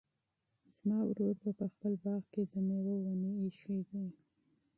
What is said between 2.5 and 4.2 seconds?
د مېوو ونې ایښي دي.